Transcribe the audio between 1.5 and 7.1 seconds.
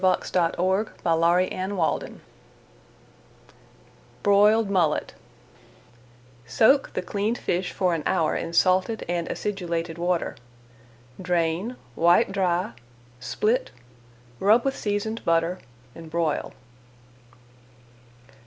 TO COOK MULLET BROILED MULLET Soak the